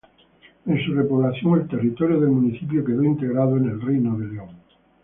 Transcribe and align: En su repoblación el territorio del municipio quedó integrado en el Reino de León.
En 0.65 0.83
su 0.83 0.93
repoblación 0.95 1.59
el 1.61 1.67
territorio 1.67 2.19
del 2.19 2.31
municipio 2.31 2.83
quedó 2.83 3.03
integrado 3.03 3.57
en 3.57 3.65
el 3.69 3.79
Reino 3.83 4.17
de 4.17 4.25
León. 4.25 4.55